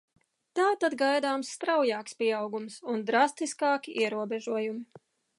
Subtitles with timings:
[0.59, 5.03] Tātad, gaidāms straujāks pieaugums un drastiskāki ierobežojumi.